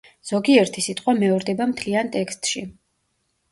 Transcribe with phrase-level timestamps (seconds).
[0.27, 2.67] ზოგიერთი სიტყვა მეორდება მთლიან ტექსტში.